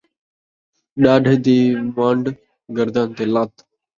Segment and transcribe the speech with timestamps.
[1.01, 1.57] ݙاڈھے دی
[1.97, 2.25] ون٘ڈ،
[2.75, 3.53] گردن تے لت